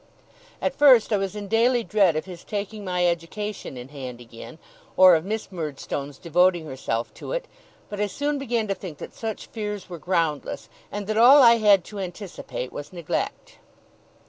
At 0.63 0.73
first 0.75 1.13
I 1.13 1.17
was 1.17 1.35
in 1.35 1.47
daily 1.47 1.83
dread 1.83 2.15
of 2.15 2.25
his 2.25 2.43
taking 2.43 2.83
my 2.83 3.05
education 3.05 3.77
in 3.77 3.89
hand 3.89 4.19
again, 4.19 4.57
or 4.97 5.13
of 5.13 5.23
Miss 5.25 5.51
Murdstone's 5.51 6.17
devoting 6.17 6.65
herself 6.65 7.13
to 7.13 7.33
it; 7.33 7.45
but 7.87 8.01
I 8.01 8.07
soon 8.07 8.39
began 8.39 8.67
to 8.69 8.73
think 8.73 8.97
that 8.97 9.13
such 9.13 9.45
fears 9.45 9.91
were 9.91 9.99
groundless, 9.99 10.69
and 10.91 11.05
that 11.05 11.17
all 11.19 11.43
I 11.43 11.57
had 11.57 11.83
to 11.83 11.99
anticipate 11.99 12.71
was 12.73 12.91
neglect. 12.91 13.59